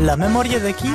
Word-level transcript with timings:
La 0.00 0.16
memoria 0.16 0.58
de 0.58 0.70
qui? 0.70 0.88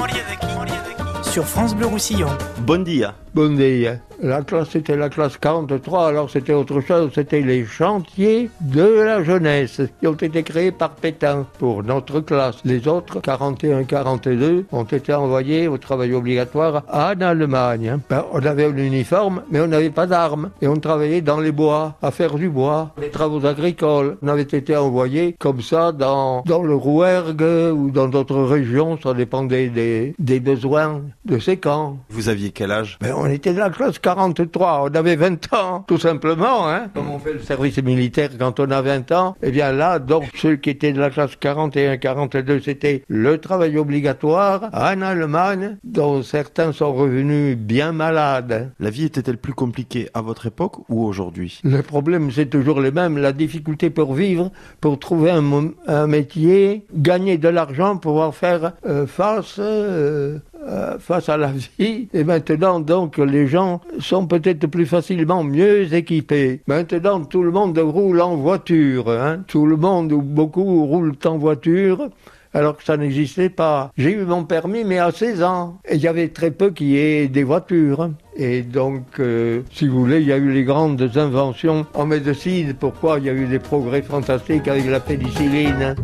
Sur 1.31 1.45
France 1.45 1.73
Bleu 1.73 1.87
Roussillon. 1.87 2.27
Bon 2.59 2.83
dia. 2.83 3.15
Bon 3.33 3.55
dia. 3.55 4.01
La 4.21 4.41
classe, 4.41 4.69
c'était 4.71 4.97
la 4.97 5.07
classe 5.07 5.37
43, 5.37 6.07
alors 6.09 6.29
c'était 6.29 6.53
autre 6.53 6.81
chose, 6.81 7.11
c'était 7.15 7.39
les 7.39 7.65
chantiers 7.65 8.49
de 8.59 8.83
la 8.83 9.23
jeunesse 9.23 9.79
qui 10.01 10.07
ont 10.07 10.13
été 10.13 10.43
créés 10.43 10.71
par 10.73 10.89
Pétain 10.91 11.45
pour 11.57 11.83
notre 11.83 12.19
classe. 12.19 12.57
Les 12.65 12.85
autres, 12.87 13.21
41-42, 13.21 14.65
ont 14.73 14.83
été 14.83 15.13
envoyés 15.13 15.67
au 15.69 15.77
travail 15.77 16.13
obligatoire 16.13 16.83
en 16.91 17.21
Allemagne. 17.21 17.89
hein. 17.89 17.99
Ben, 18.09 18.25
on 18.33 18.43
avait 18.45 18.65
un 18.65 18.75
uniforme, 18.75 19.41
mais 19.51 19.61
on 19.61 19.67
n'avait 19.67 19.89
pas 19.89 20.05
d'armes. 20.05 20.49
Et 20.61 20.67
on 20.67 20.75
travaillait 20.75 21.21
dans 21.21 21.39
les 21.39 21.51
bois, 21.53 21.95
à 22.01 22.11
faire 22.11 22.35
du 22.35 22.49
bois, 22.49 22.91
les 23.01 23.09
travaux 23.09 23.45
agricoles. 23.45 24.17
On 24.21 24.27
avait 24.27 24.41
été 24.41 24.75
envoyés 24.75 25.35
comme 25.39 25.61
ça 25.61 25.91
dans, 25.93 26.41
dans 26.45 26.63
le 26.63 26.75
Rouergue 26.75 27.45
ou 27.73 27.89
dans 27.91 28.07
d'autres 28.09 28.41
régions, 28.43 28.97
ça 29.01 29.13
dépendait 29.13 29.69
des, 29.69 30.13
des 30.19 30.39
besoins 30.41 31.01
de 31.25 31.39
ces 31.39 31.57
camps. 31.57 31.97
Vous 32.09 32.27
aviez 32.29 32.51
quel 32.51 32.71
âge? 32.71 32.97
Ben, 33.01 33.13
on 33.17 33.25
était 33.27 33.53
de 33.53 33.59
la 33.59 33.69
classe 33.69 33.97
43, 33.99 34.08
on 34.17 34.95
avait 34.95 35.15
20 35.15 35.53
ans, 35.53 35.83
tout 35.87 35.97
simplement. 35.97 36.67
Hein. 36.67 36.87
Comme 36.93 37.09
on 37.09 37.19
fait 37.19 37.33
le 37.33 37.39
service 37.39 37.81
militaire 37.81 38.29
quand 38.37 38.59
on 38.59 38.71
a 38.71 38.81
20 38.81 39.11
ans, 39.11 39.35
eh 39.41 39.51
bien 39.51 39.71
là, 39.71 39.99
donc, 39.99 40.25
ceux 40.35 40.55
qui 40.55 40.69
étaient 40.69 40.93
de 40.93 40.99
la 40.99 41.09
classe 41.09 41.35
41, 41.35 41.97
42, 41.97 42.59
c'était 42.61 43.03
le 43.07 43.37
travail 43.37 43.77
obligatoire 43.77 44.69
en 44.73 45.01
Allemagne, 45.01 45.77
dont 45.83 46.23
certains 46.23 46.71
sont 46.71 46.93
revenus 46.93 47.57
bien 47.57 47.91
malades. 47.91 48.71
La 48.79 48.89
vie 48.89 49.05
était-elle 49.05 49.37
plus 49.37 49.53
compliquée 49.53 50.09
à 50.13 50.21
votre 50.21 50.45
époque 50.45 50.77
ou 50.89 51.05
aujourd'hui? 51.05 51.59
Le 51.63 51.81
problème, 51.81 52.31
c'est 52.31 52.49
toujours 52.49 52.79
le 52.79 52.91
même, 52.91 53.17
la 53.17 53.33
difficulté 53.33 53.89
pour 53.89 54.13
vivre, 54.13 54.51
pour 54.81 54.99
trouver 54.99 55.31
un 55.31 56.07
métier, 56.07 56.85
gagner 56.93 57.37
de 57.37 57.49
l'argent, 57.49 57.97
pouvoir 57.97 58.35
faire 58.35 58.73
euh, 58.85 59.07
face, 59.07 59.55
euh, 59.59 60.39
euh, 60.69 60.99
face 60.99 61.29
à 61.29 61.37
la 61.37 61.51
vie. 61.79 62.09
Et 62.13 62.23
maintenant, 62.23 62.79
donc, 62.79 63.17
les 63.17 63.47
gens 63.47 63.81
sont 63.99 64.27
peut-être 64.27 64.67
plus 64.67 64.85
facilement 64.85 65.43
mieux 65.43 65.91
équipés. 65.93 66.61
Maintenant, 66.67 67.21
tout 67.21 67.41
le 67.41 67.49
monde 67.49 67.77
roule 67.79 68.21
en 68.21 68.35
voiture. 68.35 69.09
Hein. 69.09 69.43
Tout 69.47 69.65
le 69.65 69.77
monde, 69.77 70.11
ou 70.11 70.21
beaucoup, 70.21 70.85
roulent 70.85 71.17
en 71.25 71.37
voiture. 71.37 72.09
Alors 72.53 72.77
que 72.77 72.83
ça 72.83 72.97
n'existait 72.97 73.49
pas. 73.49 73.91
J'ai 73.97 74.11
eu 74.13 74.25
mon 74.25 74.43
permis, 74.43 74.83
mais 74.83 74.99
à 74.99 75.11
16 75.11 75.43
ans. 75.43 75.79
Et 75.87 75.95
il 75.95 76.01
y 76.01 76.07
avait 76.07 76.29
très 76.29 76.51
peu 76.51 76.69
qui 76.71 76.97
aient 76.97 77.27
des 77.27 77.43
voitures. 77.43 78.09
Et 78.35 78.61
donc, 78.61 79.19
euh, 79.19 79.61
si 79.71 79.87
vous 79.87 79.99
voulez, 79.99 80.21
il 80.21 80.27
y 80.27 80.33
a 80.33 80.37
eu 80.37 80.51
les 80.51 80.63
grandes 80.63 81.09
inventions 81.15 81.85
en 81.93 82.05
médecine. 82.05 82.75
Pourquoi 82.79 83.19
il 83.19 83.25
y 83.25 83.29
a 83.29 83.33
eu 83.33 83.45
des 83.45 83.59
progrès 83.59 84.01
fantastiques 84.01 84.67
avec 84.67 84.85
la 84.87 84.99
pénicilline 84.99 85.95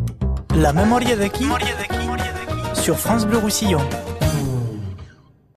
La 0.56 0.74
memoria 0.74 1.16
de 1.16 1.26
qui? 1.26 1.46
Sur 2.74 2.98
France 2.98 3.28
Bleu 3.28 3.38
Roussillon. 3.38 3.80